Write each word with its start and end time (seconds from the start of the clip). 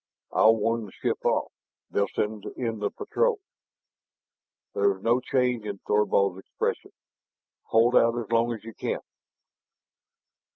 "I'll 0.31 0.55
warn 0.55 0.87
the 0.87 0.91
ship 0.91 1.23
off; 1.25 1.51
they'll 1.91 2.07
send 2.07 2.45
in 2.57 2.79
the 2.79 2.89
patrol." 2.89 3.39
There 4.73 4.89
was 4.89 5.03
no 5.03 5.19
change 5.19 5.63
in 5.65 5.77
Thorvald's 5.77 6.39
expression. 6.39 6.89
"Hold 7.65 7.95
out 7.95 8.17
as 8.17 8.31
long 8.31 8.51
as 8.51 8.63
you 8.63 8.73
can!" 8.73 9.01